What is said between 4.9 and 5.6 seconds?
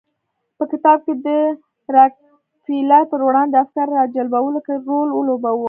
ولوباوه.